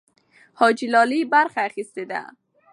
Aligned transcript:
حاجي 0.59 0.87
لالي 0.93 1.19
برخه 1.33 1.59
اخیستې 1.69 2.03
ده. 2.11 2.21